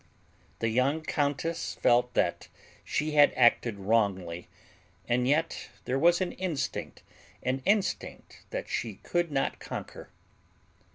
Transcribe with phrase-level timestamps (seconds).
[0.57, 2.47] The young countess felt that
[2.83, 4.47] she had acted wrongly,
[5.07, 7.03] and yet there was an instinct
[7.43, 10.09] an instinct that she could not conquer.